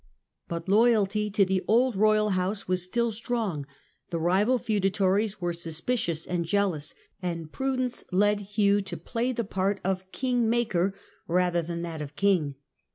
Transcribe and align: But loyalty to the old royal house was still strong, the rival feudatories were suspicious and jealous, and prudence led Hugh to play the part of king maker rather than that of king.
But 0.47 0.67
loyalty 0.67 1.29
to 1.29 1.45
the 1.45 1.63
old 1.67 1.95
royal 1.95 2.29
house 2.31 2.67
was 2.67 2.81
still 2.81 3.11
strong, 3.11 3.67
the 4.09 4.17
rival 4.19 4.57
feudatories 4.57 5.39
were 5.39 5.53
suspicious 5.53 6.25
and 6.25 6.43
jealous, 6.43 6.95
and 7.21 7.51
prudence 7.51 8.03
led 8.11 8.39
Hugh 8.39 8.81
to 8.81 8.97
play 8.97 9.31
the 9.31 9.43
part 9.43 9.79
of 9.83 10.11
king 10.11 10.49
maker 10.49 10.95
rather 11.27 11.61
than 11.61 11.83
that 11.83 12.01
of 12.01 12.15
king. 12.15 12.55